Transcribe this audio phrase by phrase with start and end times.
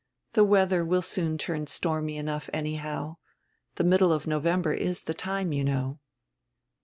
[0.31, 3.19] The weadrer will soon turn stornry enough, any how.
[3.75, 5.99] The nriddle of Novenrber is tire time, you know."